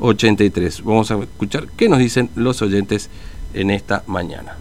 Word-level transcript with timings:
83. 0.00 0.84
Vamos 0.84 1.10
a 1.10 1.16
escuchar 1.16 1.66
qué 1.76 1.88
nos 1.88 1.98
dicen 1.98 2.30
los 2.34 2.62
oyentes 2.62 3.10
en 3.54 3.70
esta 3.70 4.02
mañana. 4.06 4.56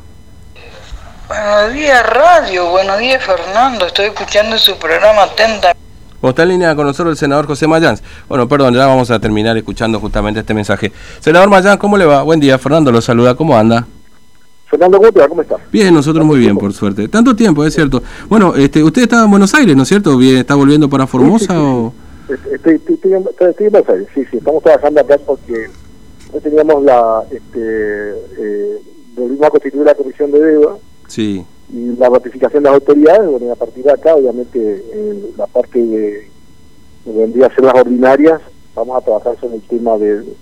Buenos 1.27 1.73
días 1.73 2.05
radio, 2.07 2.69
buenos 2.69 2.99
días 2.99 3.23
Fernando, 3.23 3.87
estoy 3.87 4.05
escuchando 4.05 4.59
su 4.59 4.77
programa 4.77 5.23
atentamente. 5.23 5.79
Como 6.21 6.29
está 6.29 6.43
en 6.43 6.49
línea 6.49 6.75
con 6.75 6.85
nosotros 6.85 7.13
el 7.13 7.17
senador 7.17 7.47
José 7.47 7.67
Mayans. 7.67 8.03
Bueno, 8.29 8.47
perdón, 8.47 8.75
ya 8.75 8.85
vamos 8.85 9.09
a 9.09 9.19
terminar 9.19 9.57
escuchando 9.57 9.99
justamente 9.99 10.39
este 10.39 10.53
mensaje. 10.53 10.91
Senador 11.19 11.49
Mayans, 11.49 11.77
¿cómo 11.77 11.97
le 11.97 12.05
va? 12.05 12.21
Buen 12.21 12.39
día, 12.39 12.59
Fernando 12.59 12.91
lo 12.91 13.01
saluda, 13.01 13.35
¿cómo 13.35 13.57
anda? 13.57 13.87
Fernando, 14.67 14.99
¿cómo 14.99 15.41
está? 15.41 15.57
Bien, 15.71 15.93
nosotros 15.93 16.23
muy 16.25 16.39
bien, 16.39 16.57
por 16.57 16.73
suerte. 16.73 17.07
Tanto 17.07 17.35
tiempo, 17.35 17.65
es 17.65 17.73
cierto. 17.73 18.03
Bueno, 18.29 18.53
este, 18.55 18.83
usted 18.83 19.03
estaba 19.03 19.23
en 19.23 19.31
Buenos 19.31 19.53
Aires, 19.55 19.75
¿no 19.75 19.83
es 19.83 19.89
cierto? 19.89 20.19
¿Está 20.21 20.55
volviendo 20.55 20.89
para 20.89 21.07
Formosa 21.07 21.59
o...? 21.59 21.93
Estoy, 22.29 22.75
estoy, 22.75 22.93
estoy, 22.95 23.13
en 23.13 23.23
Buenos 23.71 23.89
Aires, 23.89 24.07
sí, 24.13 24.25
sí. 24.29 24.37
Estamos 24.37 24.63
trabajando 24.63 25.01
acá 25.01 25.17
porque 25.25 25.67
no 26.33 26.39
teníamos 26.39 26.83
la... 26.83 27.23
Este, 27.31 28.11
eh, 28.37 28.79
volvimos 29.15 29.47
a 29.47 29.51
constituir 29.51 29.85
la 29.85 29.95
comisión 29.95 30.31
de 30.31 30.39
deuda. 30.39 30.77
Sí 31.07 31.45
y 31.73 31.95
la 31.95 32.09
ratificación 32.09 32.63
de 32.63 32.69
las 32.69 32.79
autoridades, 32.79 33.29
bueno, 33.29 33.51
a 33.51 33.55
partir 33.55 33.83
de 33.83 33.91
acá, 33.91 34.15
obviamente, 34.15 34.83
la 35.37 35.47
parte 35.47 35.79
de, 35.79 36.29
vendría 37.05 37.47
a 37.47 37.55
ser 37.55 37.63
las 37.63 37.75
ordinarias, 37.75 38.41
vamos 38.75 38.97
a 38.97 39.01
trabajar 39.01 39.35
sobre 39.39 39.55
el 39.55 39.61
tema 39.63 39.97
del 39.97 40.35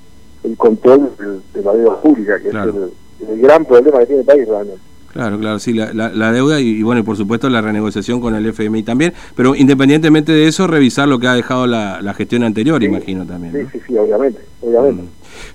control 0.57 1.12
de, 1.54 1.62
la 1.62 1.73
deuda 1.73 2.02
pública, 2.02 2.40
que 2.40 2.49
es 2.49 2.55
el, 2.55 3.41
gran 3.41 3.63
problema 3.65 3.99
que 3.99 4.05
tiene 4.07 4.21
el 4.21 4.27
país 4.27 4.48
realmente. 4.48 4.81
Claro, 5.13 5.40
claro, 5.40 5.59
sí, 5.59 5.73
la, 5.73 5.94
la, 5.94 6.31
deuda 6.31 6.59
y, 6.59 6.81
bueno, 6.81 7.02
y 7.02 7.03
por 7.03 7.16
supuesto 7.16 7.48
la 7.48 7.62
renegociación 7.62 8.20
con 8.20 8.34
el 8.34 8.48
FMI 8.48 8.81
también, 8.81 9.13
pero 9.35 9.55
independientemente 9.55 10.31
de 10.31 10.48
eso, 10.48 10.66
revisar 10.66 11.08
lo 11.08 11.20
que 11.20 11.27
ha 11.27 11.35
dejado 11.35 11.67
la, 11.67 12.02
la 12.02 12.16
gestión 12.16 12.44
anterior, 12.44 12.81
imagino 12.84 13.23
también. 13.23 13.54
Sí, 13.54 13.77
sí, 13.77 13.85
sí, 13.88 13.95
obviamente, 13.95 14.41
obviamente. 14.59 15.04
Mm. 15.04 15.07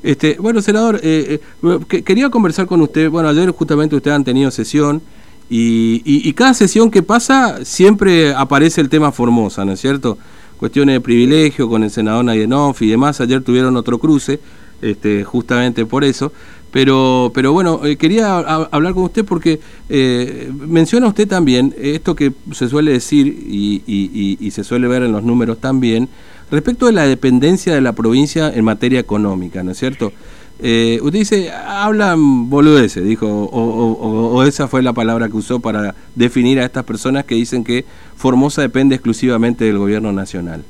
Este, 0.04 0.36
bueno, 0.38 0.62
senador, 0.62 1.00
eh, 1.02 1.40
eh 1.60 2.02
quería 2.04 2.30
conversar 2.30 2.66
con 2.66 2.80
usted, 2.82 3.10
bueno, 3.10 3.28
ayer 3.28 3.50
justamente 3.50 3.96
ustedes 3.96 4.14
han 4.14 4.22
tenido 4.22 4.48
sesión, 4.52 5.02
y, 5.50 6.02
y, 6.04 6.32
cada 6.34 6.52
sesión 6.52 6.90
que 6.90 7.02
pasa 7.02 7.64
siempre 7.64 8.34
aparece 8.34 8.82
el 8.82 8.90
tema 8.90 9.12
Formosa, 9.12 9.64
¿no 9.64 9.72
es 9.72 9.80
cierto? 9.80 10.18
Cuestiones 10.58 10.96
de 10.96 11.00
privilegio 11.00 11.70
con 11.70 11.82
el 11.82 11.90
senador 11.90 12.22
Nayenov 12.22 12.76
y 12.80 12.88
demás. 12.88 13.22
Ayer 13.22 13.42
tuvieron 13.42 13.74
otro 13.74 13.98
cruce, 13.98 14.40
este, 14.82 15.24
justamente 15.24 15.86
por 15.86 16.04
eso. 16.04 16.32
Pero, 16.70 17.30
pero 17.34 17.52
bueno, 17.52 17.84
eh, 17.84 17.96
quería 17.96 18.36
hablar 18.36 18.92
con 18.92 19.04
usted 19.04 19.24
porque 19.24 19.60
eh, 19.88 20.52
menciona 20.52 21.06
usted 21.06 21.26
también 21.26 21.74
esto 21.78 22.14
que 22.14 22.32
se 22.52 22.68
suele 22.68 22.92
decir 22.92 23.26
y, 23.26 24.50
se 24.50 24.64
suele 24.64 24.88
ver 24.88 25.02
en 25.02 25.12
los 25.12 25.22
números 25.22 25.58
también, 25.58 26.08
respecto 26.50 26.86
de 26.86 26.92
la 26.92 27.06
dependencia 27.06 27.74
de 27.74 27.80
la 27.80 27.92
provincia 27.92 28.52
en 28.54 28.64
materia 28.64 29.00
económica, 29.00 29.62
¿no 29.62 29.72
es 29.72 29.78
cierto? 29.78 30.12
Eh, 30.60 30.98
usted 31.02 31.20
dice, 31.20 31.52
hablan 31.52 32.50
boludeces, 32.50 33.04
dijo, 33.04 33.26
o, 33.28 34.42
esa 34.42 34.66
fue 34.66 34.82
la 34.82 34.92
palabra 34.92 35.28
que 35.28 35.36
usó 35.36 35.60
para 35.60 35.94
definir 36.16 36.58
a 36.58 36.64
estas 36.64 36.84
personas 36.84 37.24
que 37.24 37.34
dicen 37.34 37.64
que 37.64 37.84
Formosa 38.16 38.62
depende 38.62 38.96
exclusivamente 38.96 39.64
del 39.64 39.78
gobierno 39.78 40.12
nacional. 40.12 40.64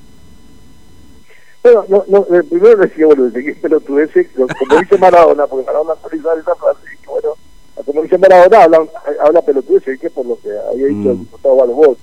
Bueno, 1.73 1.85
no, 1.89 2.05
no, 2.09 2.45
primero 2.45 2.77
decía 2.77 3.07
boludeces, 3.07 3.45
que 3.45 3.51
es 3.51 3.59
pelotudeces, 3.59 4.29
como 4.35 4.81
dice 4.81 4.99
Maradona, 4.99 5.47
porque 5.47 5.67
Maradona 5.67 5.93
actualizar 5.93 6.39
esa 6.39 6.55
frase, 6.55 6.81
que 7.03 7.09
bueno, 7.09 7.35
como 7.85 8.03
dice 8.03 8.19
Maradona, 8.19 8.65
habla, 8.65 8.87
habla 9.21 9.43
pelotudeces, 9.43 10.01
que 10.01 10.11
por 10.11 10.27
lo 10.27 10.39
que 10.41 10.51
había 10.71 10.87
dicho 10.87 11.11
el 11.11 11.17
mm. 11.17 11.21
diputado 11.21 11.57
Valvos. 11.57 11.99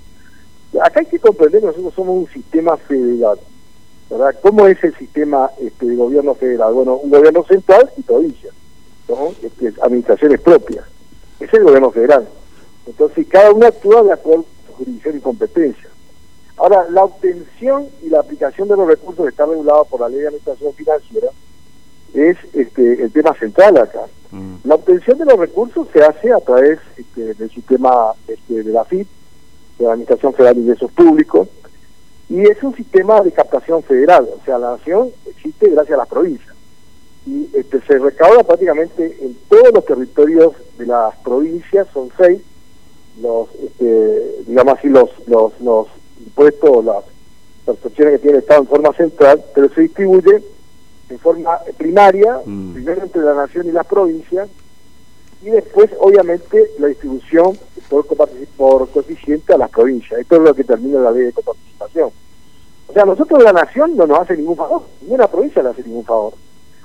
Acá 0.82 1.00
hay 1.00 1.06
que 1.06 1.18
comprender 1.18 1.60
que 1.60 1.68
nosotros 1.68 1.94
somos 1.94 2.16
un 2.16 2.28
sistema 2.28 2.76
federal 2.76 3.38
¿verdad? 4.10 4.36
¿Cómo 4.40 4.66
es 4.66 4.82
el 4.84 4.94
sistema 4.96 5.50
este, 5.60 5.86
de 5.86 5.96
gobierno 5.96 6.34
federal? 6.34 6.72
Bueno, 6.72 6.96
un 6.96 7.10
gobierno 7.10 7.44
central 7.44 7.90
y 7.96 8.02
provincia, 8.02 8.50
¿no? 9.08 9.34
Este, 9.42 9.72
administraciones 9.82 10.40
propias. 10.40 10.84
Es 11.40 11.52
el 11.52 11.64
gobierno 11.64 11.90
federal. 11.90 12.26
Entonces, 12.86 13.26
cada 13.28 13.50
uno 13.52 13.66
actúa 13.66 14.02
de 14.02 14.12
acuerdo 14.12 14.44
a 14.44 14.66
su 14.66 14.72
jurisdicción 14.74 15.16
y 15.16 15.20
competencia. 15.20 15.88
Ahora, 16.56 16.86
la 16.90 17.04
obtención 17.04 17.86
y 18.02 18.08
la 18.08 18.20
aplicación 18.20 18.68
de 18.68 18.76
los 18.76 18.88
recursos 18.88 19.28
está 19.28 19.44
regulado 19.44 19.84
por 19.84 20.00
la 20.00 20.08
ley 20.08 20.20
de 20.20 20.28
administración 20.28 20.72
financiera 20.74 21.28
es 22.14 22.36
este, 22.54 23.02
el 23.02 23.12
tema 23.12 23.34
central 23.34 23.76
acá. 23.76 24.06
Mm. 24.30 24.56
La 24.64 24.76
obtención 24.76 25.18
de 25.18 25.26
los 25.26 25.38
recursos 25.38 25.86
se 25.92 26.02
hace 26.02 26.32
a 26.32 26.40
través 26.40 26.78
este, 26.96 27.34
del 27.34 27.50
sistema 27.50 28.12
este, 28.26 28.62
de 28.62 28.72
la 28.72 28.84
FIP, 28.84 29.06
de 29.78 29.84
la 29.84 29.92
Administración 29.92 30.32
Federal 30.32 30.54
de 30.54 30.60
Ingresos 30.62 30.90
Públicos, 30.92 31.48
y 32.28 32.40
es 32.40 32.60
un 32.62 32.74
sistema 32.74 33.20
de 33.20 33.32
captación 33.32 33.82
federal, 33.82 34.28
o 34.34 34.44
sea, 34.44 34.58
la 34.58 34.72
nación 34.72 35.10
existe 35.26 35.70
gracias 35.70 35.94
a 35.94 35.98
las 35.98 36.08
provincias. 36.08 36.54
Y 37.24 37.50
este, 37.54 37.80
se 37.82 37.98
recauda 37.98 38.42
prácticamente 38.42 39.18
en 39.20 39.36
todos 39.48 39.72
los 39.72 39.84
territorios 39.84 40.52
de 40.78 40.86
las 40.86 41.14
provincias, 41.18 41.86
son 41.92 42.10
seis, 42.16 42.40
los, 43.20 43.48
este, 43.54 44.42
digamos 44.46 44.78
así, 44.78 44.88
los, 44.88 45.10
los, 45.26 45.60
los 45.60 45.86
impuestos, 46.24 46.84
las 46.84 47.04
percepciones 47.64 48.14
que 48.14 48.18
tiene 48.18 48.38
el 48.38 48.42
Estado 48.42 48.62
en 48.62 48.68
forma 48.68 48.92
central, 48.92 49.44
pero 49.54 49.68
se 49.70 49.82
distribuye 49.82 50.42
en 51.08 51.18
forma 51.18 51.58
primaria, 51.76 52.40
mm. 52.44 52.72
primero 52.74 53.02
entre 53.02 53.22
la 53.22 53.34
nación 53.34 53.66
y 53.66 53.72
las 53.72 53.86
provincias, 53.86 54.48
y 55.42 55.50
después, 55.50 55.90
obviamente, 56.00 56.70
la 56.78 56.88
distribución 56.88 57.56
por, 57.88 58.06
por 58.56 58.88
coeficiente 58.90 59.52
a 59.54 59.58
las 59.58 59.70
provincias. 59.70 60.20
Esto 60.20 60.36
es 60.36 60.42
lo 60.42 60.54
que 60.54 60.64
termina 60.64 60.98
la 61.00 61.10
ley 61.10 61.24
de 61.24 61.32
coparticipación. 61.32 62.10
O 62.88 62.92
sea, 62.92 63.04
nosotros 63.04 63.42
la 63.42 63.52
nación 63.52 63.96
no 63.96 64.06
nos 64.06 64.20
hace 64.20 64.36
ningún 64.36 64.56
favor, 64.56 64.82
ninguna 65.02 65.28
provincia 65.28 65.62
le 65.62 65.70
hace 65.70 65.82
ningún 65.82 66.04
favor. 66.04 66.34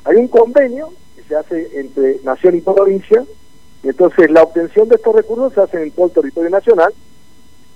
Hay 0.03 0.15
un 0.15 0.27
convenio 0.27 0.91
que 1.15 1.23
se 1.23 1.35
hace 1.35 1.79
entre 1.79 2.19
nación 2.23 2.57
y 2.57 2.61
provincia, 2.61 3.23
y 3.83 3.89
entonces 3.89 4.29
la 4.29 4.43
obtención 4.43 4.87
de 4.89 4.95
estos 4.95 5.15
recursos 5.15 5.53
se 5.53 5.61
hace 5.61 5.83
en 5.83 5.91
todo 5.91 6.07
el 6.07 6.11
territorio 6.11 6.49
nacional, 6.49 6.93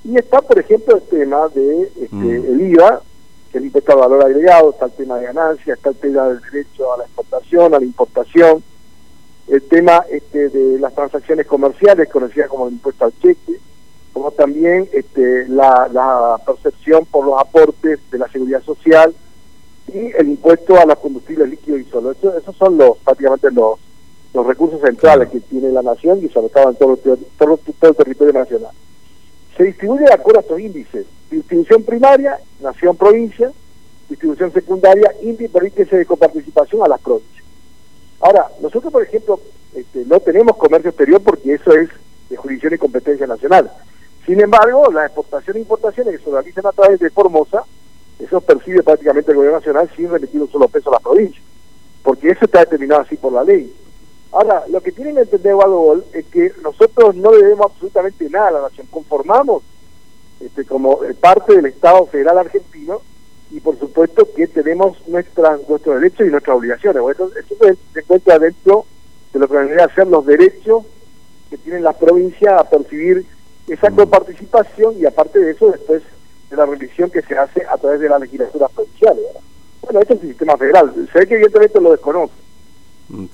y 0.05 0.17
está, 0.17 0.39
por 0.41 0.59
ejemplo, 0.59 0.97
el 0.97 1.01
tema 1.03 1.47
de 1.49 1.83
este, 1.83 2.15
mm. 2.15 2.29
el 2.29 2.61
IVA, 2.61 3.01
que 3.51 3.57
es 3.57 3.61
el 3.61 3.65
impuesto 3.65 3.93
al 3.93 3.99
valor 3.99 4.23
agregado, 4.23 4.69
está 4.69 4.85
el 4.85 4.91
tema 4.91 5.17
de 5.17 5.25
ganancias, 5.25 5.77
está 5.77 5.89
el 5.89 5.95
tema 5.95 6.27
del 6.27 6.41
derecho 6.41 6.93
a 6.93 6.97
la 6.97 7.03
exportación, 7.05 7.73
a 7.73 7.79
la 7.79 7.85
importación, 7.85 8.63
el 9.47 9.61
tema 9.63 10.05
este, 10.11 10.49
de 10.49 10.79
las 10.79 10.93
transacciones 10.93 11.47
comerciales, 11.47 12.07
conocida 12.09 12.47
como 12.47 12.67
el 12.67 12.73
impuesto 12.73 13.05
al 13.05 13.13
cheque, 13.19 13.59
como 14.13 14.29
también 14.31 14.87
este, 14.93 15.47
la, 15.47 16.39
percepción 16.45 17.05
por 17.07 17.25
los 17.25 17.39
aportes 17.39 17.99
de 18.11 18.19
la 18.19 18.27
seguridad 18.29 18.61
social 18.61 19.13
y 19.87 20.11
el 20.17 20.29
impuesto 20.29 20.79
a 20.79 20.85
los 20.85 20.99
combustibles 20.99 21.49
líquidos 21.49 21.81
y 21.81 21.85
solo. 21.85 22.11
Eso, 22.11 22.37
esos 22.37 22.55
son 22.55 22.77
los 22.77 22.97
prácticamente 22.99 23.49
los, 23.49 23.79
los 24.35 24.45
recursos 24.45 24.81
centrales 24.81 25.29
que 25.29 25.39
tiene 25.39 25.71
la 25.71 25.81
nación 25.81 26.23
y 26.23 26.29
sobre 26.29 26.49
todo 26.49 26.69
en 26.69 26.75
todo, 26.75 26.97
todo, 26.97 27.17
todo 27.57 27.89
el 27.89 27.95
territorio 27.95 28.33
nacional. 28.33 28.71
Se 29.57 29.63
distribuye 29.63 30.05
de 30.05 30.13
acuerdo 30.13 30.39
a 30.39 30.41
estos 30.41 30.59
índices. 30.59 31.05
Distribución 31.31 31.83
primaria, 31.83 32.37
nación-provincia, 32.61 33.51
distribución 34.09 34.51
secundaria, 34.51 35.11
índice 35.21 35.49
por 35.49 35.65
índice 35.65 35.97
de 35.97 36.05
coparticipación 36.05 36.83
a 36.83 36.87
las 36.87 36.99
provincias. 37.01 37.43
Ahora, 38.19 38.47
nosotros, 38.61 38.91
por 38.91 39.03
ejemplo, 39.03 39.39
este, 39.73 40.05
no 40.05 40.19
tenemos 40.19 40.57
comercio 40.57 40.89
exterior 40.89 41.21
porque 41.21 41.53
eso 41.53 41.71
es 41.73 41.89
de 42.29 42.35
jurisdicción 42.35 42.73
y 42.73 42.77
competencia 42.77 43.27
nacional. 43.27 43.71
Sin 44.25 44.41
embargo, 44.41 44.91
las 44.91 45.05
exportaciones 45.05 45.57
e 45.57 45.61
importaciones 45.61 46.17
que 46.17 46.23
se 46.23 46.31
realizan 46.31 46.65
a 46.65 46.71
través 46.71 46.99
de 46.99 47.09
Formosa, 47.09 47.63
eso 48.19 48.41
percibe 48.41 48.81
prácticamente 48.81 49.31
el 49.31 49.37
gobierno 49.37 49.59
nacional 49.59 49.89
sin 49.95 50.09
remitir 50.09 50.41
un 50.41 50.51
solo 50.51 50.67
peso 50.67 50.89
a 50.89 50.93
las 50.93 51.01
provincias, 51.01 51.43
porque 52.01 52.29
eso 52.29 52.45
está 52.45 52.59
determinado 52.59 53.01
así 53.01 53.17
por 53.17 53.33
la 53.33 53.43
ley. 53.43 53.71
Ahora, 54.35 54.65
lo 54.67 54.81
que 54.81 54.91
tienen 54.91 55.15
que 55.15 55.21
entender 55.21 55.55
Gol 55.55 56.03
es 56.11 56.25
que 56.25 56.51
nosotros 56.61 57.15
no 57.15 57.31
debemos 57.31 57.67
absolutamente 57.71 58.29
nada 58.29 58.49
a 58.49 58.51
la 58.51 58.61
nación, 58.63 58.85
conformamos 58.91 59.63
este, 60.41 60.65
como 60.65 60.99
parte 61.21 61.55
del 61.55 61.67
Estado 61.67 62.05
Federal 62.07 62.39
Argentino 62.39 62.99
y 63.49 63.61
por 63.61 63.79
supuesto 63.79 64.27
que 64.35 64.47
tenemos 64.47 64.97
nuestra, 65.07 65.57
nuestros 65.69 66.01
derechos 66.01 66.27
y 66.27 66.31
nuestras 66.31 66.57
obligaciones. 66.57 67.01
Bueno, 67.01 67.29
esto, 67.39 67.55
se 67.93 67.99
encuentra 68.01 68.37
dentro 68.37 68.85
de 69.31 69.39
lo 69.39 69.47
que 69.47 69.55
debería 69.55 69.87
ser 69.95 70.07
los 70.07 70.25
derechos 70.25 70.83
que 71.49 71.57
tienen 71.57 71.85
las 71.85 71.95
provincias 71.95 72.59
a 72.59 72.69
percibir 72.69 73.25
esa 73.69 73.89
coparticipación 73.89 74.99
y 74.99 75.05
aparte 75.05 75.39
de 75.39 75.51
eso 75.51 75.71
después 75.71 76.03
de 76.49 76.57
la 76.57 76.65
revisión 76.65 77.09
que 77.09 77.21
se 77.21 77.37
hace 77.37 77.65
a 77.65 77.77
través 77.77 78.01
de 78.01 78.09
las 78.09 78.19
legislaturas 78.19 78.69
provinciales. 78.73 79.23
Bueno, 79.81 80.01
este 80.01 80.15
es 80.15 80.21
el 80.23 80.27
sistema 80.27 80.57
federal. 80.57 80.93
Se 81.13 81.19
ve 81.19 81.25
que 81.25 81.35
evidentemente 81.35 81.79
lo 81.79 81.91
desconoce. 81.91 82.44
Mm. 83.09 83.25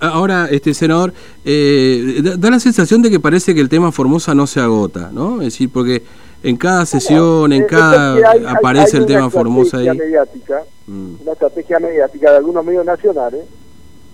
Ahora, 0.00 0.48
este 0.50 0.72
senador, 0.74 1.12
eh, 1.44 2.20
da, 2.38 2.50
la 2.50 2.60
sensación 2.60 3.02
de 3.02 3.10
que 3.10 3.20
parece 3.20 3.54
que 3.54 3.60
el 3.60 3.68
tema 3.68 3.92
Formosa 3.92 4.34
no 4.34 4.46
se 4.46 4.60
agota, 4.60 5.10
¿no? 5.12 5.40
Es 5.42 5.48
decir, 5.48 5.70
porque 5.70 6.02
en 6.42 6.56
cada 6.56 6.86
sesión, 6.86 7.52
en 7.52 7.64
cada 7.66 8.16
aparece 8.48 8.96
el 8.96 9.06
tema 9.06 9.30
Formosa 9.30 9.78
ahí. 9.78 9.90
Mediática, 9.90 10.62
mm. 10.86 11.14
Una 11.22 11.32
estrategia 11.32 11.78
mediática 11.78 12.30
de 12.30 12.36
algunos 12.38 12.64
medios 12.64 12.84
nacionales, 12.84 13.44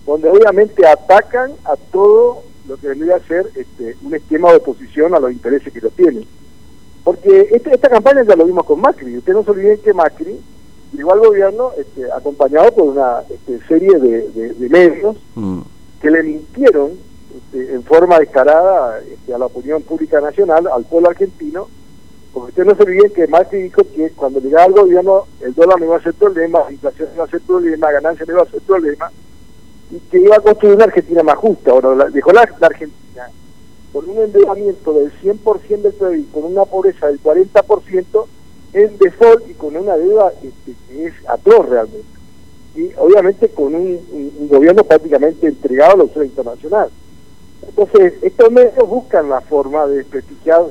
donde 0.05 0.29
obviamente 0.29 0.85
atacan 0.85 1.51
a 1.63 1.75
todo 1.91 2.43
lo 2.67 2.75
que 2.77 2.87
debería 2.87 3.19
ser 3.27 3.49
este, 3.55 3.95
un 4.03 4.13
esquema 4.13 4.51
de 4.51 4.57
oposición 4.57 5.15
a 5.15 5.19
los 5.19 5.31
intereses 5.31 5.71
que 5.71 5.79
lo 5.79 5.89
tienen. 5.89 6.25
Porque 7.03 7.47
este, 7.51 7.73
esta 7.73 7.87
campaña 7.87 8.23
ya 8.27 8.35
lo 8.35 8.45
vimos 8.45 8.65
con 8.65 8.81
Macri. 8.81 9.17
Ustedes 9.17 9.37
no 9.37 9.43
se 9.45 9.51
olviden 9.51 9.79
que 9.79 9.93
Macri 9.93 10.37
llegó 10.93 11.13
al 11.13 11.19
gobierno 11.19 11.71
este, 11.77 12.11
acompañado 12.11 12.71
por 12.73 12.85
una 12.85 13.21
este, 13.29 13.59
serie 13.67 13.99
de, 13.99 14.53
de, 14.53 14.69
medios 14.69 15.17
mm. 15.35 15.61
que 16.01 16.11
le 16.11 16.23
mintieron 16.23 16.91
este, 17.35 17.73
en 17.73 17.83
forma 17.83 18.19
descarada 18.19 18.99
este, 18.99 19.33
a 19.33 19.37
la 19.37 19.47
opinión 19.47 19.81
pública 19.83 20.21
nacional, 20.21 20.67
al 20.67 20.85
pueblo 20.85 21.09
argentino, 21.09 21.67
porque 22.33 22.49
usted 22.49 22.65
no 22.65 22.75
se 22.75 22.83
olviden 22.83 23.11
que 23.11 23.27
Macri 23.27 23.63
dijo 23.63 23.81
que 23.95 24.11
cuando 24.11 24.39
llegaba 24.39 24.65
al 24.65 24.73
gobierno 24.73 25.25
el 25.41 25.53
dólar 25.53 25.79
no 25.79 25.85
iba 25.85 25.97
a 25.97 26.03
ser 26.03 26.13
problema, 26.13 26.59
la 26.65 26.71
inflación 26.71 27.09
no 27.09 27.15
iba 27.15 27.23
a 27.23 27.29
ser 27.29 27.41
problema, 27.41 27.87
la 27.87 27.93
ganancia 27.93 28.25
no 28.27 28.33
iba 28.33 28.43
a 28.43 28.51
ser 28.51 28.61
problema, 28.61 29.11
y 29.91 29.99
que 29.99 30.19
iba 30.19 30.35
a 30.35 30.39
construir 30.39 30.75
una 30.75 30.85
Argentina 30.85 31.23
más 31.23 31.37
justa. 31.37 31.71
Ahora, 31.71 32.09
dejó 32.09 32.31
la, 32.31 32.41
Argentina 32.41 33.29
con 33.93 34.09
un 34.09 34.17
endeudamiento 34.17 34.93
del 34.93 35.11
100% 35.21 35.81
del 35.81 35.93
PIB, 35.93 36.31
con 36.31 36.43
una 36.43 36.65
pobreza 36.65 37.07
del 37.07 37.21
40%, 37.21 38.25
en 38.77 38.97
default 38.99 39.49
y 39.49 39.53
con 39.53 39.75
una 39.75 39.97
deuda 39.97 40.31
este, 40.43 40.73
que 40.87 41.07
es 41.07 41.13
atroz 41.27 41.67
realmente. 41.67 42.07
Y 42.75 42.91
obviamente 42.97 43.49
con 43.49 43.73
un, 43.73 44.47
gobierno 44.49 44.83
prácticamente 44.83 45.47
entregado 45.47 45.93
a 45.93 45.97
la 45.97 46.03
usura 46.03 46.25
internacional. 46.25 46.89
Entonces, 47.67 48.13
estos 48.21 48.51
medios 48.51 48.87
buscan 48.87 49.29
la 49.29 49.41
forma 49.41 49.87
de 49.87 49.97
desprestigiar 49.97 50.63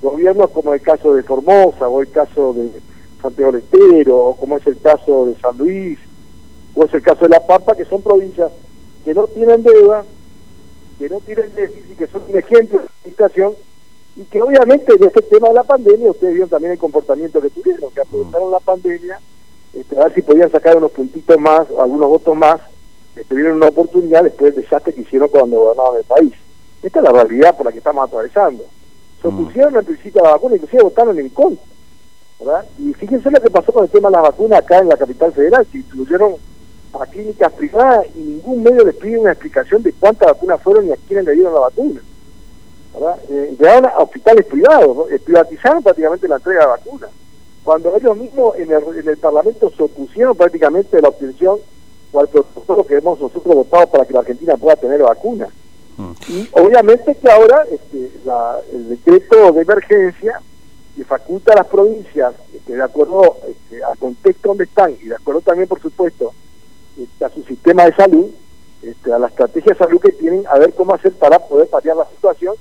gobiernos 0.00 0.50
como 0.50 0.72
el 0.72 0.80
caso 0.80 1.12
de 1.12 1.24
Formosa 1.24 1.88
o 1.88 2.00
el 2.00 2.10
caso 2.10 2.54
de 2.54 2.70
Santiago 3.20 3.52
del 3.52 3.62
Estero 3.62 4.16
o 4.16 4.36
como 4.36 4.56
es 4.56 4.66
el 4.66 4.78
caso 4.78 5.26
de 5.26 5.34
San 5.40 5.58
Luis 5.58 5.98
o 6.74 6.84
es 6.84 6.94
el 6.94 7.02
caso 7.02 7.24
de 7.24 7.30
La 7.30 7.44
Pampa, 7.44 7.74
que 7.74 7.84
son 7.84 8.00
provincias 8.00 8.52
que 9.04 9.12
no 9.12 9.26
tienen 9.26 9.62
deuda, 9.62 10.04
que 10.98 11.08
no 11.08 11.18
tienen 11.20 11.52
déficit, 11.54 11.98
que 11.98 12.06
son 12.06 12.22
un 12.28 12.38
ejemplo 12.38 12.78
de 12.78 12.86
administración 12.86 13.54
y 14.16 14.24
que 14.24 14.42
obviamente 14.42 14.92
en 14.94 15.04
este 15.04 15.22
tema 15.22 15.48
de 15.48 15.54
la 15.54 15.64
pandemia, 15.64 16.10
ustedes 16.10 16.34
vieron 16.34 16.50
también 16.50 16.72
el 16.72 16.78
comportamiento 16.78 17.40
que 17.40 17.50
tuvieron, 17.50 17.90
que 17.90 18.00
aprovecharon 18.00 18.50
la 18.50 18.60
pandemia, 18.60 19.20
este, 19.72 19.98
a 19.98 20.04
ver 20.04 20.14
si 20.14 20.22
podían 20.22 20.50
sacar 20.50 20.76
unos 20.76 20.90
puntitos 20.90 21.38
más, 21.38 21.68
o 21.70 21.82
algunos 21.82 22.08
votos 22.08 22.36
más, 22.36 22.60
tuvieron 23.28 23.56
una 23.56 23.68
oportunidad 23.68 24.24
después 24.24 24.54
del 24.54 24.64
desastre 24.64 24.94
que 24.94 25.02
hicieron 25.02 25.28
cuando 25.28 25.58
gobernaban 25.58 25.96
el 25.98 26.04
país. 26.04 26.32
Esta 26.82 27.00
es 27.00 27.04
la 27.04 27.12
realidad 27.12 27.56
por 27.56 27.66
la 27.66 27.72
que 27.72 27.78
estamos 27.78 28.06
atravesando. 28.06 28.64
Se 29.20 29.28
mm. 29.28 29.34
opusieron 29.40 29.76
al 29.76 29.84
principio 29.84 30.22
a 30.22 30.24
la 30.24 30.32
vacuna, 30.32 30.54
inclusive 30.56 30.82
votaron 30.82 31.18
en 31.18 31.28
contra. 31.28 31.64
¿verdad? 32.40 32.64
Y 32.78 32.94
fíjense 32.94 33.30
lo 33.30 33.40
que 33.40 33.50
pasó 33.50 33.72
con 33.72 33.84
el 33.84 33.90
tema 33.90 34.08
de 34.08 34.16
las 34.16 34.22
vacunas 34.22 34.60
acá 34.60 34.78
en 34.78 34.88
la 34.88 34.96
capital 34.96 35.32
federal, 35.32 35.66
se 35.70 35.78
distribuyeron 35.78 36.36
a 36.98 37.06
clínicas 37.06 37.52
privadas 37.52 38.06
y 38.16 38.18
ningún 38.18 38.62
medio 38.62 38.84
les 38.84 38.96
pide 38.96 39.18
una 39.18 39.32
explicación 39.32 39.82
de 39.82 39.92
cuántas 39.92 40.28
vacunas 40.28 40.60
fueron 40.62 40.88
y 40.88 40.92
a 40.92 40.96
quiénes 40.96 41.26
le 41.26 41.34
dieron 41.34 41.54
la 41.54 41.60
vacuna. 41.60 42.00
Eh, 43.30 43.56
a 43.66 44.02
hospitales 44.02 44.46
privados, 44.46 45.10
eh, 45.10 45.18
privatizaron 45.18 45.82
prácticamente 45.82 46.28
la 46.28 46.36
entrega 46.36 46.60
de 46.60 46.66
vacunas. 46.66 47.10
Cuando 47.62 47.96
ellos 47.96 48.16
mismos 48.16 48.56
en 48.56 48.72
el, 48.72 48.82
en 48.98 49.08
el 49.08 49.16
Parlamento 49.16 49.70
se 49.70 49.82
opusieron 49.82 50.36
prácticamente 50.36 50.96
a 50.96 51.00
la 51.00 51.08
obtención 51.08 51.58
o 52.12 52.20
al 52.20 52.28
protocolo 52.28 52.84
que 52.84 52.96
hemos 52.96 53.20
nosotros 53.20 53.54
votado 53.54 53.86
para 53.86 54.04
que 54.04 54.12
la 54.12 54.20
Argentina 54.20 54.56
pueda 54.56 54.76
tener 54.76 55.00
vacunas. 55.02 55.50
Mm. 55.96 56.12
Y 56.28 56.48
obviamente 56.52 57.14
que 57.14 57.30
ahora 57.30 57.64
este, 57.70 58.10
el 58.72 58.88
decreto 58.88 59.52
de 59.52 59.62
emergencia 59.62 60.40
que 60.96 61.04
faculta 61.04 61.52
a 61.52 61.56
las 61.56 61.66
provincias, 61.66 62.34
este, 62.52 62.74
de 62.74 62.82
acuerdo 62.82 63.36
este, 63.48 63.84
al 63.84 63.96
contexto 63.98 64.48
donde 64.48 64.64
están 64.64 64.92
y 65.00 65.08
de 65.08 65.14
acuerdo 65.14 65.40
también, 65.42 65.68
por 65.68 65.80
supuesto, 65.80 66.32
este, 66.98 67.24
a 67.24 67.30
su 67.30 67.42
sistema 67.44 67.84
de 67.84 67.94
salud, 67.94 68.30
este, 68.82 69.12
a 69.12 69.18
la 69.18 69.28
estrategia 69.28 69.72
de 69.72 69.78
salud 69.78 70.00
que 70.00 70.12
tienen, 70.12 70.44
a 70.48 70.58
ver 70.58 70.72
cómo 70.74 70.94
hacer 70.94 71.12
para 71.12 71.38
poder 71.38 71.68
paliar 71.68 71.96
la 71.96 72.06
situación, 72.06 72.54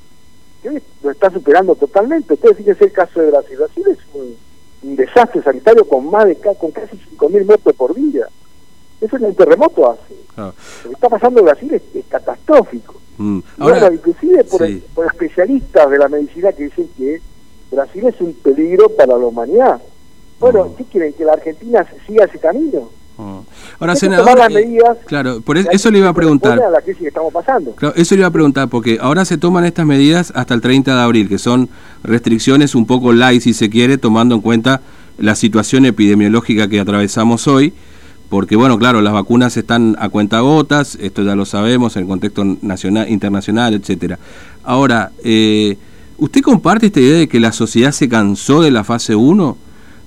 que 0.61 0.81
lo 1.03 1.11
está 1.11 1.29
superando 1.29 1.75
totalmente. 1.75 2.33
Ustedes 2.33 2.57
fíjense 2.57 2.85
el 2.85 2.91
caso 2.91 3.21
de 3.21 3.31
Brasil. 3.31 3.57
Brasil 3.57 3.83
es 3.87 3.97
un, 4.13 4.95
desastre 4.95 5.43
sanitario 5.43 5.85
con 5.87 6.09
más 6.09 6.25
de 6.25 6.35
con 6.37 6.71
casi 6.71 6.97
5.000 7.17 7.45
muertos 7.45 7.75
por 7.75 7.93
día. 7.93 8.27
Eso 9.01 9.15
es 9.15 9.21
un 9.21 9.35
terremoto 9.35 9.91
hace. 9.91 10.15
Lo 10.37 10.89
que 10.89 10.93
está 10.93 11.09
pasando 11.09 11.39
en 11.39 11.45
Brasil 11.45 11.73
es, 11.73 12.05
catastrófico. 12.07 12.95
Mm. 13.17 13.39
Ahora, 13.57 13.93
inclusive 13.93 14.43
por, 14.45 14.61
por, 14.95 15.05
especialistas 15.07 15.89
de 15.89 15.97
la 15.97 16.07
medicina 16.07 16.53
que 16.53 16.63
dicen 16.63 16.89
que 16.97 17.21
Brasil 17.71 18.07
es 18.07 18.19
un 18.21 18.33
peligro 18.33 18.89
para 18.89 19.17
la 19.17 19.25
humanidad. 19.25 19.81
Bueno, 20.39 20.65
mm. 20.65 20.75
¿qué 20.75 20.85
quieren? 20.85 21.13
¿Que 21.13 21.25
la 21.25 21.33
Argentina 21.33 21.85
siga 22.07 22.25
ese 22.25 22.39
camino? 22.39 22.89
Mm. 23.19 23.39
Ahora, 23.79 23.95
senador, 23.95 24.37
las 24.37 24.49
eh, 24.49 24.53
medidas 24.53 24.97
claro, 25.05 25.41
por 25.41 25.57
eso, 25.57 25.91
le 25.91 25.99
iba 25.99 26.09
a 26.09 26.13
preguntar. 26.13 26.59
A 26.59 26.69
la 26.69 26.81
crisis 26.81 27.01
que 27.01 27.07
estamos 27.09 27.33
pasando. 27.33 27.71
Claro, 27.71 27.93
eso 27.97 28.15
le 28.15 28.21
iba 28.21 28.27
a 28.27 28.31
preguntar, 28.31 28.69
porque 28.69 28.97
ahora 29.01 29.25
se 29.25 29.37
toman 29.37 29.65
estas 29.65 29.85
medidas 29.85 30.31
hasta 30.35 30.53
el 30.53 30.61
30 30.61 30.95
de 30.95 31.01
abril, 31.01 31.27
que 31.27 31.37
son 31.37 31.69
restricciones 32.03 32.75
un 32.75 32.85
poco 32.85 33.11
light, 33.11 33.41
si 33.41 33.53
se 33.53 33.69
quiere, 33.69 33.97
tomando 33.97 34.35
en 34.35 34.41
cuenta 34.41 34.81
la 35.17 35.35
situación 35.35 35.85
epidemiológica 35.85 36.69
que 36.69 36.79
atravesamos 36.79 37.47
hoy 37.47 37.73
porque 38.29 38.55
bueno, 38.55 38.77
claro, 38.77 39.01
las 39.01 39.11
vacunas 39.11 39.57
están 39.57 39.95
a 39.99 40.09
cuenta 40.09 40.39
gotas, 40.41 40.95
esto 41.01 41.23
ya 41.23 41.35
lo 41.35 41.45
sabemos 41.45 41.95
en 41.95 42.03
el 42.03 42.07
contexto 42.07 42.45
nacional, 42.61 43.09
internacional, 43.09 43.73
etcétera. 43.73 44.19
Ahora, 44.63 45.11
eh, 45.23 45.77
¿usted 46.19 46.41
comparte 46.41 46.85
esta 46.85 46.99
idea 46.99 47.17
de 47.17 47.27
que 47.27 47.39
la 47.39 47.51
sociedad 47.51 47.91
se 47.91 48.07
cansó 48.07 48.61
de 48.61 48.69
la 48.69 48.83
fase 48.83 49.15
1? 49.15 49.57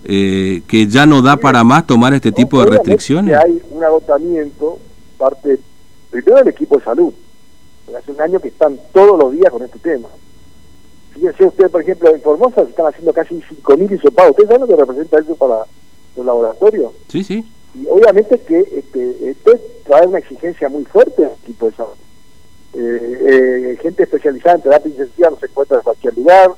Eh, 0.04 0.62
que 0.66 0.86
ya 0.88 1.06
no 1.06 1.22
da 1.22 1.36
para 1.36 1.62
más 1.62 1.86
tomar 1.86 2.12
este 2.12 2.32
tipo 2.32 2.60
de 2.60 2.70
restricciones. 2.70 3.36
hay 3.36 3.62
un 3.70 3.84
agotamiento 3.84 4.78
parte 5.16 5.60
primero 6.10 6.38
del 6.38 6.48
equipo 6.48 6.76
de 6.78 6.84
salud. 6.84 7.12
Hace 7.96 8.10
un 8.10 8.20
año 8.20 8.40
que 8.40 8.48
están 8.48 8.78
todos 8.92 9.18
los 9.18 9.32
días 9.32 9.50
con 9.50 9.62
este 9.62 9.78
tema. 9.78 10.08
Fíjense 11.12 11.44
usted, 11.44 11.70
por 11.70 11.82
ejemplo, 11.82 12.14
en 12.14 12.20
Formosa 12.22 12.64
se 12.64 12.70
están 12.70 12.86
haciendo 12.86 13.12
casi 13.12 13.34
5.000 13.34 13.92
hisopados. 13.92 14.30
¿Usted 14.32 14.46
sabe 14.46 14.60
lo 14.60 14.66
que 14.66 14.76
representa 14.76 15.20
eso 15.20 15.36
para 15.36 15.66
los 16.16 16.26
laboratorios? 16.26 16.92
Sí, 17.08 17.22
sí. 17.22 17.44
Y 17.74 17.86
obviamente 17.86 18.40
que 18.40 18.60
este, 18.60 19.30
esto 19.30 19.52
trae 19.84 20.06
una 20.06 20.18
exigencia 20.18 20.68
muy 20.68 20.84
fuerte 20.84 21.24
al 21.24 21.32
equipo 21.42 21.66
de 21.66 21.72
salud. 21.72 21.92
Eh, 22.74 23.18
eh, 23.74 23.78
gente 23.82 24.04
especializada 24.04 24.56
en 24.56 24.62
terapia 24.62 24.90
intensiva 24.90 25.30
no 25.30 25.36
se 25.38 25.46
encuentra 25.46 25.76
en 25.76 25.82
cualquier 25.82 26.16
lugar. 26.16 26.50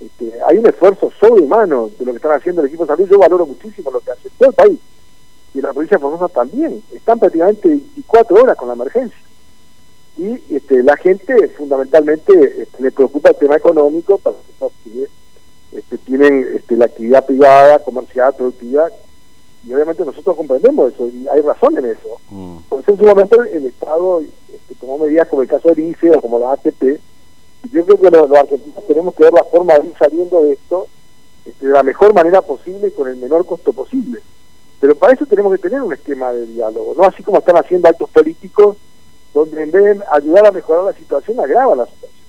Este, 0.00 0.32
hay 0.46 0.58
un 0.58 0.66
esfuerzo 0.66 1.10
sobrehumano 1.18 1.90
de 1.98 2.04
lo 2.04 2.12
que 2.12 2.16
están 2.16 2.32
haciendo 2.32 2.60
el 2.60 2.68
equipo 2.68 2.84
de 2.84 2.88
salud. 2.88 3.08
Yo 3.08 3.18
valoro 3.18 3.46
muchísimo 3.46 3.90
lo 3.90 4.00
que 4.00 4.10
hace 4.10 4.28
todo 4.38 4.50
el 4.50 4.54
país. 4.54 4.78
Y 5.54 5.60
la 5.60 5.72
provincia 5.72 5.96
de 5.96 6.02
Formosa 6.02 6.28
también. 6.28 6.82
Están 6.92 7.18
prácticamente 7.18 7.68
24 7.68 8.36
horas 8.36 8.56
con 8.56 8.68
la 8.68 8.74
emergencia. 8.74 9.18
Y 10.18 10.54
este, 10.54 10.82
la 10.82 10.96
gente 10.96 11.48
fundamentalmente 11.48 12.62
este, 12.62 12.82
le 12.82 12.90
preocupa 12.90 13.30
el 13.30 13.36
tema 13.36 13.56
económico 13.56 14.18
para 14.18 14.36
que 14.84 15.08
este, 15.72 15.98
tienen 15.98 16.46
este, 16.54 16.76
la 16.76 16.86
actividad 16.86 17.26
privada, 17.26 17.78
comercial, 17.80 18.34
productiva, 18.34 18.88
y 19.66 19.74
obviamente 19.74 20.04
nosotros 20.04 20.36
comprendemos 20.36 20.92
eso 20.94 21.08
y 21.08 21.26
hay 21.28 21.40
razón 21.40 21.76
en 21.76 21.86
eso. 21.86 22.20
Mm. 22.30 22.58
Entonces 22.58 22.88
en 22.88 22.98
su 22.98 23.04
momento 23.04 23.42
el 23.42 23.66
Estado 23.66 24.20
este, 24.20 24.74
tomó 24.80 24.98
medidas 24.98 25.28
como 25.28 25.42
el 25.42 25.48
caso 25.48 25.68
del 25.68 25.80
ICE 25.80 26.12
o 26.12 26.20
como 26.20 26.38
la 26.38 26.52
ATP. 26.52 27.00
Yo 27.72 27.84
creo 27.84 28.00
que 28.00 28.10
los, 28.10 28.30
argentinos 28.30 28.86
tenemos 28.86 29.14
que 29.14 29.24
ver 29.24 29.32
la 29.32 29.44
forma 29.44 29.78
de 29.78 29.86
ir 29.86 29.94
saliendo 29.98 30.42
de 30.42 30.52
esto 30.52 30.86
este, 31.44 31.66
de 31.66 31.72
la 31.72 31.82
mejor 31.82 32.12
manera 32.14 32.42
posible 32.42 32.88
y 32.88 32.90
con 32.90 33.08
el 33.08 33.16
menor 33.16 33.46
costo 33.46 33.72
posible. 33.72 34.20
Pero 34.80 34.94
para 34.94 35.14
eso 35.14 35.26
tenemos 35.26 35.52
que 35.52 35.68
tener 35.68 35.80
un 35.82 35.92
esquema 35.92 36.32
de 36.32 36.46
diálogo, 36.46 36.94
no 36.96 37.04
así 37.04 37.22
como 37.22 37.38
están 37.38 37.56
haciendo 37.56 37.88
altos 37.88 38.10
políticos, 38.10 38.76
donde 39.32 39.62
en 39.62 39.70
vez 39.70 39.98
de 39.98 40.04
ayudar 40.12 40.46
a 40.46 40.50
mejorar 40.50 40.84
la 40.84 40.92
situación, 40.92 41.40
agrava 41.40 41.76
la 41.76 41.86
situación. 41.86 42.22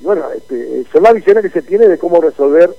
Y 0.00 0.04
bueno, 0.04 0.30
este, 0.30 0.84
son 0.92 1.02
las 1.02 1.14
visiones 1.14 1.42
que 1.42 1.50
se 1.50 1.62
tiene 1.62 1.88
de 1.88 1.98
cómo 1.98 2.20
resolver 2.20 2.74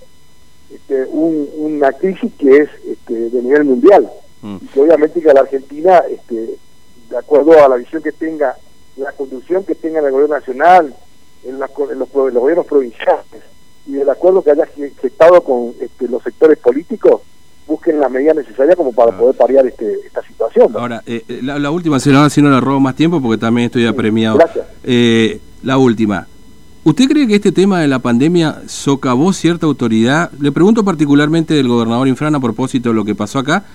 este, 0.73 1.05
una 1.05 1.91
crisis 1.93 2.31
que 2.37 2.57
es 2.57 2.69
este, 2.87 3.29
de 3.29 3.41
nivel 3.41 3.65
mundial. 3.65 4.09
Mm. 4.41 4.57
Y 4.61 4.67
que 4.67 4.79
obviamente 4.79 5.21
que 5.21 5.33
la 5.33 5.41
Argentina, 5.41 6.03
este, 6.09 6.57
de 7.09 7.17
acuerdo 7.17 7.63
a 7.63 7.67
la 7.67 7.75
visión 7.75 8.01
que 8.01 8.11
tenga, 8.11 8.55
la 8.97 9.11
conducción 9.13 9.63
que 9.63 9.75
tenga 9.75 9.99
el 9.99 10.11
gobierno 10.11 10.35
nacional, 10.35 10.93
en, 11.43 11.59
los, 11.59 11.69
gobiernos 12.11 12.65
provinciales, 12.65 13.43
y 13.85 13.93
del 13.93 14.09
acuerdo 14.09 14.43
que 14.43 14.51
haya 14.51 14.67
gestado 15.01 15.41
con 15.41 15.73
este, 15.79 16.07
los 16.07 16.21
sectores 16.23 16.57
políticos, 16.59 17.21
busquen 17.67 17.99
las 17.99 18.11
medidas 18.11 18.35
necesarias 18.35 18.75
como 18.75 18.91
para 18.91 19.15
poder 19.17 19.35
paliar 19.35 19.65
este, 19.65 19.93
esta 20.05 20.21
situación. 20.23 20.75
Ahora, 20.75 21.03
eh, 21.05 21.23
eh, 21.27 21.39
la, 21.41 21.71
última, 21.71 21.99
senadora, 21.99 22.29
si 22.29 22.41
no 22.41 22.49
le 22.49 22.59
robo 22.59 22.79
más 22.79 22.95
tiempo, 22.95 23.21
porque 23.21 23.37
también 23.37 23.65
estoy 23.67 23.85
apremiado. 23.85 24.37
Gracias. 24.37 24.65
Eh, 24.83 25.39
la 25.63 25.77
última. 25.77 26.27
¿Usted 26.83 27.07
cree 27.07 27.27
que 27.27 27.35
este 27.35 27.51
tema 27.51 27.81
de 27.81 27.87
la 27.87 27.99
pandemia 27.99 28.63
socavó 28.65 29.33
cierta 29.33 29.65
autoridad? 29.65 30.31
Le 30.39 30.51
pregunto 30.51 30.83
particularmente 30.83 31.53
del 31.53 31.67
gobernador 31.67 32.07
Infran 32.07 32.33
a 32.35 32.39
propósito 32.39 32.89
de 32.89 32.95
lo 32.95 33.05
que 33.05 33.15
pasó 33.15 33.39
acá 33.39 33.65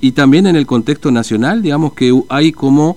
y 0.00 0.12
también 0.12 0.46
en 0.46 0.56
el 0.56 0.66
contexto 0.66 1.10
nacional, 1.10 1.62
digamos 1.62 1.92
que 1.92 2.12
hay 2.28 2.52
como 2.52 2.96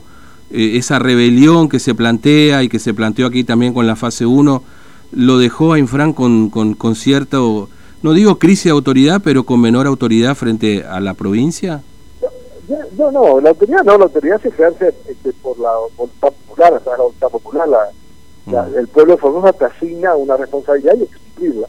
eh, 0.52 0.78
esa 0.78 1.00
rebelión 1.00 1.70
que 1.70 1.80
se 1.80 1.96
plantea 1.96 2.64
y 2.64 2.70
que 2.70 2.80
se 2.80 2.94
planteó 2.94 3.28
aquí 3.28 3.44
también 3.44 3.74
con 3.74 3.88
la 3.88 3.96
fase 3.96 4.26
1, 4.26 4.64
lo 5.12 5.38
dejó 5.38 5.74
a 5.74 5.80
Infran 5.80 6.14
con, 6.14 6.50
con, 6.50 6.74
con 6.74 6.96
cierto, 6.96 7.70
no 8.02 8.14
digo 8.14 8.40
crisis 8.40 8.66
de 8.66 8.72
autoridad, 8.72 9.22
pero 9.24 9.44
con 9.44 9.62
menor 9.62 9.88
autoridad 9.88 10.36
frente 10.36 10.84
a 10.84 11.00
la 11.00 11.14
provincia? 11.14 11.82
No, 12.98 13.12
no, 13.12 13.40
la 13.40 13.50
autoridad 13.50 13.84
no, 13.84 13.98
la 13.98 14.06
autoridad 14.06 14.42
se 14.42 14.50
ejerce 14.50 14.94
este, 15.08 15.32
por 15.34 15.58
la 15.60 15.72
voluntad 15.96 16.34
popular, 16.34 16.82
la 16.86 16.98
voluntad 16.98 17.30
popular, 17.30 17.68
la, 17.70 18.68
el 18.78 18.88
pueblo 18.88 19.14
de 19.14 19.20
Formosa 19.20 19.54
te 19.54 19.66
asigna 19.66 20.16
una 20.16 20.36
responsabilidad 20.38 20.96
y 20.96 21.06
cumplirla. 21.06 21.68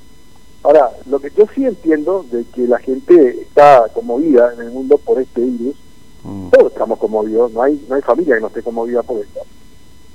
Ahora, 0.63 0.91
lo 1.07 1.19
que 1.21 1.31
yo 1.37 1.45
sí 1.55 1.65
entiendo 1.65 2.25
de 2.31 2.45
que 2.55 2.67
la 2.67 2.79
gente 2.79 3.43
está 3.43 3.87
conmovida 3.93 4.53
en 4.55 4.61
el 4.61 4.71
mundo 4.71 4.99
por 4.99 5.21
este 5.21 5.41
virus, 5.41 5.77
Mm. 6.25 6.51
todos 6.51 6.73
estamos 6.73 6.99
conmovidos, 6.99 7.53
no 7.53 7.63
hay 7.63 7.85
no 7.89 7.95
hay 7.95 8.03
familia 8.03 8.35
que 8.35 8.41
no 8.41 8.47
esté 8.49 8.63
conmovida 8.63 9.03
por 9.03 9.21
esto. 9.21 9.41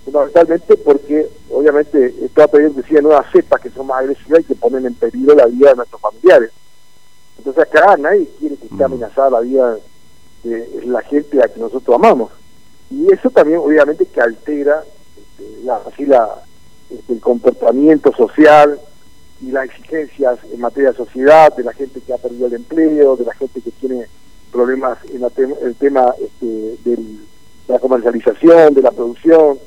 Fundamentalmente 0.06 0.76
porque, 0.78 1.30
obviamente, 1.50 2.14
ha 2.36 2.48
pedido 2.48 2.70
inclusive 2.70 3.02
nuevas 3.02 3.26
cepas 3.32 3.62
que 3.62 3.70
son 3.70 3.88
más 3.88 4.00
agresivas 4.02 4.42
y 4.42 4.44
que 4.44 4.56
ponen 4.56 4.86
en 4.86 4.96
peligro 4.96 5.34
la 5.34 5.46
vida 5.46 5.70
de 5.70 5.76
nuestros 5.78 6.02
familiares. 6.02 6.52
Entonces 7.38 7.64
acá 7.64 7.96
nadie 7.98 8.28
quiere 8.40 8.58
que 8.58 8.66
esté 8.66 8.76
Mm. 8.76 8.84
amenazada 8.84 9.30
la 9.30 9.40
vida 9.40 9.78
de 10.44 10.82
la 10.86 11.02
gente 11.04 11.40
a 11.42 11.48
que 11.48 11.60
nosotros 11.60 11.96
amamos. 11.96 12.32
Y 12.92 13.12
eso 13.14 13.30
también, 13.30 13.60
obviamente, 13.60 14.06
que 14.06 14.20
altera 14.22 14.84
este, 15.18 15.64
la, 15.64 15.78
así 15.78 16.06
la, 16.06 16.44
este, 16.90 17.14
el 17.14 17.22
comportamiento 17.22 18.12
social 18.14 18.78
y 19.42 19.52
las 19.52 19.66
exigencias 19.66 20.38
en 20.52 20.60
materia 20.60 20.92
de 20.92 20.98
sociedad, 20.98 21.56
de 21.56 21.64
la 21.64 21.74
gente 21.74 22.02
que 22.02 22.14
ha 22.14 22.18
perdido 22.18 22.48
el 22.48 22.54
empleo, 22.56 23.16
de 23.16 23.26
la 23.26 23.34
gente 23.34 23.62
que 23.62 23.72
tiene 23.72 24.06
problemas 24.54 24.98
en 25.14 25.22
la 25.22 25.30
tem- 25.30 25.58
el 25.62 25.76
tema 25.76 26.14
este, 26.22 26.46
del- 26.86 27.18
de 27.68 27.74
la 27.74 27.80
comercialización, 27.80 28.74
de 28.74 28.82
la 28.82 28.92
producción, 28.92 29.58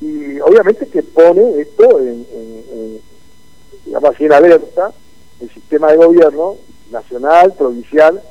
y 0.00 0.38
obviamente 0.40 0.86
que 0.86 1.02
pone 1.02 1.60
esto 1.60 1.98
en, 1.98 2.24
en- 2.32 2.64
en, 2.72 3.00
digamos 3.84 4.10
así, 4.14 4.24
en 4.24 4.32
alerta 4.32 4.92
el 5.40 5.50
sistema 5.50 5.90
de 5.90 5.96
gobierno 5.96 6.56
nacional, 6.90 7.52
provincial, 7.54 8.22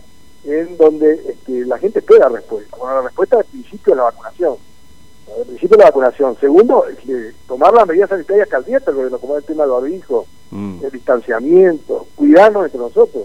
en 0.45 0.77
donde 0.77 1.13
este, 1.27 1.65
la 1.65 1.77
gente 1.77 1.99
espera 1.99 2.29
respuesta. 2.29 2.77
Bueno, 2.77 2.95
la 2.95 3.01
respuesta 3.01 3.37
al 3.37 3.45
principio 3.45 3.93
es 3.93 3.97
la 3.97 4.03
vacunación. 4.03 4.55
Al 5.37 5.45
principio 5.45 5.77
la 5.77 5.85
vacunación. 5.85 6.37
Segundo, 6.39 6.85
tomar 7.47 7.73
las 7.73 7.85
medidas 7.85 8.09
sanitarias 8.09 8.47
gobierno, 8.95 9.19
como 9.19 9.35
el 9.37 9.43
tema 9.43 9.63
del 9.63 9.71
barbijo, 9.73 10.25
Mm. 10.51 10.79
el 10.85 10.91
distanciamiento, 10.91 12.07
cuidarnos 12.15 12.63
entre 12.65 12.79
nosotros. 12.79 13.23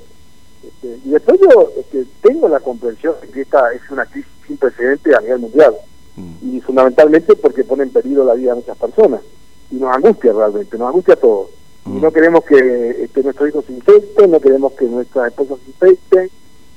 Este, 0.62 0.98
y 1.04 1.10
después 1.10 1.40
yo 1.40 1.70
este, 1.78 2.04
tengo 2.22 2.48
la 2.48 2.60
comprensión 2.60 3.14
de 3.20 3.28
que 3.28 3.40
esta 3.42 3.72
es 3.72 3.80
una 3.90 4.06
crisis 4.06 4.30
sin 4.46 4.56
precedentes 4.56 5.14
a 5.14 5.20
nivel 5.20 5.38
mundial 5.40 5.74
Mm. 6.14 6.56
y 6.56 6.60
fundamentalmente 6.60 7.34
porque 7.36 7.64
pone 7.64 7.84
en 7.84 7.90
peligro 7.90 8.22
la 8.24 8.34
vida 8.34 8.50
de 8.50 8.56
muchas 8.56 8.76
personas 8.76 9.22
y 9.70 9.76
nos 9.76 9.96
angustia 9.96 10.30
realmente, 10.32 10.76
nos 10.76 10.88
angustia 10.88 11.14
a 11.14 11.16
todos. 11.16 11.48
Y 11.86 11.88
Mm. 11.88 12.00
no 12.02 12.10
queremos 12.12 12.44
que 12.44 13.04
este, 13.04 13.22
nuestros 13.22 13.48
hijos 13.48 13.64
se 13.64 13.72
infecten, 13.72 14.30
no 14.30 14.38
queremos 14.40 14.72
que 14.74 14.84
nuestras 14.84 15.28
esposas 15.28 15.58
se 15.64 15.70
infecten. 15.70 16.30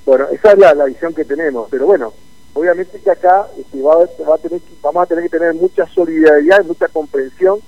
Bueno, 0.06 0.28
esa 0.32 0.54
es 0.54 0.58
la, 0.58 0.74
la 0.74 0.86
visión 0.86 1.14
que 1.14 1.26
tenemos, 1.26 1.68
pero 1.70 1.86
bueno, 1.86 2.14
obviamente 2.54 2.98
que 3.00 3.12
acá 3.12 3.48
este, 3.60 3.82
va, 3.82 3.96
a- 3.96 4.24
va 4.30 4.36
a 4.36 4.38
tener 4.38 4.62
que- 4.62 4.74
vamos 4.82 5.04
a 5.04 5.06
tener 5.06 5.26
que 5.26 5.38
tener 5.38 5.54
mucha 5.56 5.86
solidaridad 5.88 6.64
y 6.64 6.68
mucha 6.68 6.88
comprensión 6.88 7.60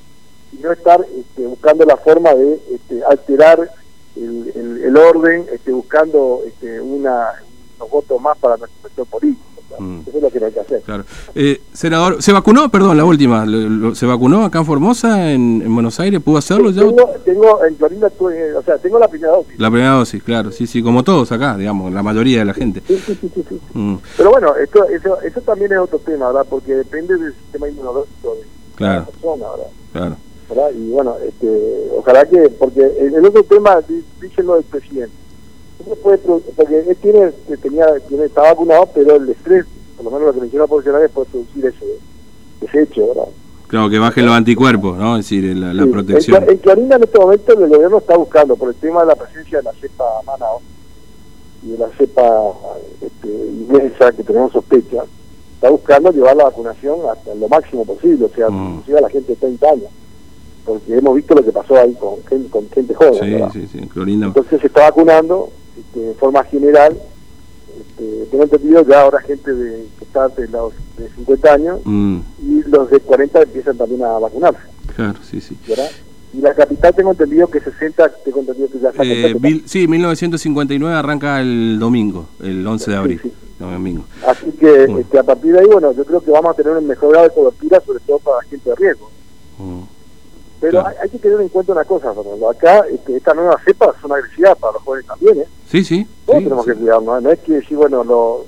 y 0.53 0.57
no 0.59 0.71
estar 0.71 1.05
este, 1.17 1.45
buscando 1.45 1.83
la 1.85 1.97
forma 1.97 2.33
de 2.33 2.61
este, 2.73 3.03
alterar 3.03 3.69
el, 4.15 4.51
el- 4.55 4.66
el 4.87 4.97
orden, 4.97 5.45
este, 5.51 5.71
buscando 5.71 6.41
este, 6.47 6.79
una, 6.81 7.27
unos 7.77 7.89
votos 7.91 8.21
más 8.21 8.37
para 8.37 8.57
nuestro 8.57 8.81
sector 8.89 9.05
político. 9.07 9.43
Mm. 9.79 9.99
Eso 10.07 10.17
es 10.17 10.23
lo 10.23 10.31
que 10.31 10.43
hay 10.43 10.51
que 10.51 10.59
hacer. 10.59 10.81
Claro. 10.81 11.03
Eh, 11.35 11.61
senador, 11.71 12.23
¿se 12.23 12.31
vacunó? 12.33 12.71
Perdón, 12.71 12.97
la 12.97 13.05
última. 13.05 13.45
¿Se 13.93 14.05
vacunó 14.07 14.43
acá 14.45 14.57
en 14.59 14.65
Formosa, 14.65 15.31
en, 15.31 15.61
en 15.63 15.71
Buenos 15.73 15.99
Aires? 15.99 16.19
¿Pudo 16.23 16.37
hacerlo 16.37 16.71
ya? 16.71 16.81
Tengo, 16.81 17.09
tengo 17.23 17.63
en 17.63 17.75
Florinda, 17.75 18.09
tuve- 18.09 18.55
o 18.55 18.63
sea, 18.63 18.77
tengo 18.79 18.97
la 18.97 19.07
primera 19.07 19.33
dosis. 19.33 19.59
La 19.59 19.69
primera 19.69 19.91
dosis, 19.91 20.23
claro. 20.23 20.51
Sí, 20.51 20.65
sí, 20.65 20.81
como 20.81 21.03
todos 21.03 21.31
acá, 21.31 21.55
digamos, 21.57 21.91
la 21.93 22.01
mayoría 22.01 22.39
de 22.39 22.45
la 22.45 22.53
gente. 22.55 22.81
Sí, 22.87 22.97
sí, 23.05 23.15
sí, 23.21 23.31
sí, 23.35 23.43
sí. 23.47 23.59
Mm, 23.73 23.97
Pero 24.17 24.31
bueno, 24.31 24.55
esto, 24.55 24.83
eso, 24.85 25.21
eso 25.21 25.41
también 25.41 25.71
es 25.73 25.77
otro 25.79 25.99
tema, 25.99 26.27
¿verdad? 26.27 26.47
Porque 26.49 26.73
depende 26.73 27.15
del 27.17 27.33
sistema 27.35 27.67
inmunológico 27.69 28.33
de 28.35 28.41
Claro. 28.77 29.01
cada 29.05 29.11
persona, 29.11 29.45
¿verdad? 29.51 29.71
claro. 29.93 30.15
¿Verdad? 30.49 30.69
Y 30.75 30.89
bueno, 30.91 31.15
este, 31.27 31.87
ojalá 31.97 32.25
que, 32.25 32.49
porque 32.49 32.81
el, 32.99 33.15
el 33.15 33.25
otro 33.25 33.43
tema, 33.43 33.79
di- 33.87 34.03
dicen 34.21 34.45
lo 34.45 34.55
del 34.55 34.63
presidente. 34.63 35.13
Puede 36.03 36.17
porque 36.55 36.79
él 36.79 36.97
tiene, 37.01 37.31
que 37.47 37.57
tenía, 37.57 37.85
tiene, 38.07 38.25
está 38.25 38.41
vacunado, 38.41 38.89
pero 38.93 39.15
el 39.15 39.29
estrés, 39.29 39.65
por 39.95 40.05
lo 40.05 40.11
menos 40.11 40.27
lo 40.27 40.33
que 40.33 40.41
mencionó 40.41 40.63
la 40.63 40.67
profesionales, 40.67 41.11
puede 41.13 41.27
producir 41.29 41.65
ese, 41.65 41.85
ese 42.61 42.81
hecho, 42.83 43.07
¿verdad? 43.07 43.27
Claro, 43.67 43.89
que 43.89 43.99
bajen 43.99 44.25
los 44.25 44.33
anticuerpos, 44.35 44.97
¿no? 44.97 45.17
Es 45.17 45.25
decir, 45.25 45.55
la, 45.55 45.73
la 45.73 45.83
Sí, 45.83 45.89
protección. 45.89 46.43
En, 46.43 46.49
en 46.51 46.59
Florinda 46.59 46.95
en 46.95 47.03
este 47.03 47.19
momento 47.19 47.53
el 47.53 47.69
gobierno 47.69 47.97
está 47.99 48.17
buscando, 48.17 48.55
por 48.55 48.69
el 48.69 48.75
tema 48.75 49.01
de 49.01 49.07
la 49.07 49.15
presencia 49.15 49.57
de 49.59 49.63
la 49.65 49.73
cepa 49.73 50.05
Manao 50.25 50.61
y 51.63 51.71
de 51.71 51.77
la 51.77 51.89
cepa 51.97 52.53
este, 53.01 53.27
inglesa, 53.27 54.11
que 54.13 54.23
tenemos 54.23 54.51
sospecha, 54.53 55.03
está 55.55 55.69
buscando 55.69 56.11
llevar 56.11 56.35
la 56.37 56.45
vacunación 56.45 56.99
hasta 57.11 57.35
lo 57.35 57.47
máximo 57.49 57.83
posible, 57.85 58.25
o 58.25 58.29
sea, 58.29 58.49
Mm. 58.49 58.69
inclusive 58.71 58.97
a 58.97 59.01
la 59.01 59.09
gente 59.09 59.33
de 59.33 59.35
30 59.35 59.69
años, 59.69 59.89
porque 60.67 60.97
hemos 60.97 61.15
visto 61.15 61.33
lo 61.33 61.43
que 61.43 61.51
pasó 61.51 61.77
ahí 61.77 61.93
con 61.95 62.23
gente, 62.27 62.49
con 62.49 62.69
gente 62.69 62.93
joven. 62.93 63.49
Sí, 63.53 63.61
sí, 63.61 63.67
sí, 63.79 63.87
Clorinda. 63.87 64.27
Entonces 64.27 64.59
se 64.61 64.67
está 64.67 64.81
vacunando 64.81 65.49
este, 65.79 65.99
de 66.01 66.13
forma 66.15 66.43
general. 66.43 66.95
Este, 67.79 68.25
tengo 68.29 68.43
entendido 68.43 68.85
ya 68.87 69.01
ahora 69.01 69.21
gente 69.21 69.53
de, 69.53 69.85
que 69.97 70.03
está 70.05 70.27
de 70.29 70.47
los 70.49 70.73
de 70.97 71.09
50 71.15 71.53
años 71.53 71.79
Mm, 71.85 72.17
y 72.43 72.63
los 72.69 72.89
de 72.91 72.99
40 72.99 73.41
empiezan 73.43 73.77
también 73.77 74.03
a 74.03 74.19
vacunarse. 74.19 74.59
claro, 74.95 75.19
sí, 75.23 75.39
sí. 75.41 75.57
¿verdad? 75.67 75.89
Y 76.33 76.41
la 76.41 76.53
capital 76.53 76.93
tengo 76.93 77.11
entendido 77.11 77.47
que 77.47 77.59
60, 77.61 78.09
tengo 78.25 78.39
entendido 78.41 78.67
que 78.69 78.79
ya 78.79 78.89
está 78.89 79.03
Eh, 79.03 79.35
mil- 79.39 79.63
sí, 79.65 79.87
1959 79.87 80.93
arranca 80.95 81.39
el 81.39 81.77
domingo, 81.79 82.27
el 82.43 82.65
11 82.67 82.91
de 82.91 82.97
abril. 82.97 83.19
Sí, 83.23 83.31
No, 83.59 83.71
domingo. 83.71 84.03
Así 84.27 84.51
que 84.51 84.69
Bueno. 84.85 84.99
este, 84.99 85.17
a 85.17 85.23
partir 85.23 85.53
de 85.53 85.59
ahí, 85.61 85.65
bueno, 85.71 85.91
yo 85.93 86.03
creo 86.05 86.19
que 86.21 86.29
vamos 86.29 86.51
a 86.51 86.53
tener 86.53 86.73
un 86.77 86.85
mejor 86.85 87.09
grado 87.11 87.27
de 87.29 87.33
cobertura, 87.33 87.79
sobre 87.81 87.99
todo 88.01 88.19
para 88.19 88.37
la 88.37 88.43
gente 88.43 88.69
de 88.69 88.75
riesgo. 88.75 89.09
Mm, 89.57 89.81
Pero 90.59 90.71
Claro. 90.71 90.87
hay, 90.87 90.95
hay 91.03 91.09
que 91.09 91.19
tener 91.19 91.39
en 91.41 91.49
cuenta 91.49 91.71
una 91.73 91.85
cosa, 91.85 92.13
Fernando. 92.13 92.49
Acá, 92.49 92.85
este, 92.91 93.17
estas 93.17 93.35
nuevas 93.35 93.61
cepas 93.63 93.95
son 94.01 94.11
agresivas 94.11 94.57
para 94.57 94.73
los 94.73 94.81
jóvenes 94.83 95.05
también, 95.05 95.41
¿eh? 95.41 95.47
Sí, 95.69 95.83
sí. 95.83 96.07
Todos 96.25 96.39
sí, 96.39 96.43
tenemos 96.45 96.65
sí. 96.65 96.71
que 96.71 96.77
cuidarnos, 96.77 97.23
no 97.23 97.29
es 97.31 97.39
que 97.39 97.53
decir, 97.53 97.77
bueno, 97.77 98.03
lo, 98.03 98.45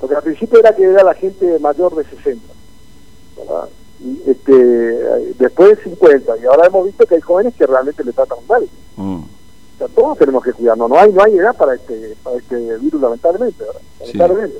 porque 0.00 0.16
al 0.16 0.22
principio 0.22 0.58
era 0.58 0.74
que 0.74 0.82
era 0.84 1.02
la 1.04 1.14
gente 1.14 1.58
mayor 1.60 1.94
de 1.94 2.04
60, 2.04 2.42
¿verdad? 3.38 3.68
Y 4.00 4.22
este, 4.30 4.52
después 5.38 5.76
de 5.78 5.84
50, 5.84 6.32
y 6.42 6.46
ahora 6.46 6.66
hemos 6.66 6.84
visto 6.86 7.06
que 7.06 7.14
hay 7.14 7.20
jóvenes 7.20 7.54
que 7.54 7.66
realmente 7.66 8.02
le 8.04 8.12
tratan 8.12 8.38
mal. 8.48 8.68
Mm, 8.96 9.14
O 9.22 9.78
sea, 9.78 9.88
todos 9.88 10.18
tenemos 10.18 10.42
que 10.44 10.52
cuidarnos, 10.52 10.90
no 10.90 10.98
hay, 10.98 11.12
no 11.12 11.22
hay 11.22 11.36
edad 11.36 11.56
para 11.56 11.74
este, 11.74 12.16
para 12.22 12.36
este 12.36 12.56
virus, 12.78 13.00
lamentablemente, 13.00 13.62
¿verdad? 13.64 13.80
Sí. 14.04 14.18
Lamentablemente. 14.18 14.58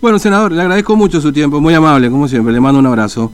Bueno, 0.00 0.18
senador, 0.18 0.52
le 0.52 0.60
agradezco 0.62 0.94
mucho 0.96 1.20
su 1.20 1.32
tiempo, 1.32 1.60
muy 1.60 1.74
amable, 1.74 2.08
como 2.10 2.28
siempre. 2.28 2.52
Le 2.52 2.60
mando 2.60 2.78
un 2.78 2.86
abrazo. 2.86 3.32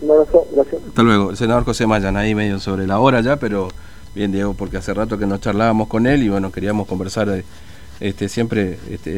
Gracias. 0.00 0.82
Hasta 0.88 1.02
luego. 1.02 1.30
El 1.30 1.36
senador 1.36 1.64
José 1.64 1.86
Mayan, 1.86 2.16
ahí 2.16 2.34
medio 2.34 2.58
sobre 2.58 2.86
la 2.86 2.98
hora 2.98 3.20
ya, 3.20 3.36
pero 3.36 3.68
bien, 4.14 4.32
Diego, 4.32 4.54
porque 4.54 4.76
hace 4.76 4.92
rato 4.92 5.18
que 5.18 5.26
nos 5.26 5.40
charlábamos 5.40 5.88
con 5.88 6.06
él 6.06 6.22
y 6.22 6.28
bueno, 6.28 6.52
queríamos 6.52 6.86
conversar 6.86 7.28
eh, 7.30 7.44
este, 8.00 8.28
siempre. 8.28 8.78
Este, 8.90 9.08